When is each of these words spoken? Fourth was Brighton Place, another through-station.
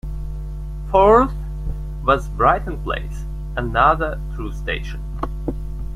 Fourth 0.89 1.31
was 2.03 2.27
Brighton 2.29 2.81
Place, 2.81 3.23
another 3.55 4.19
through-station. 4.33 4.99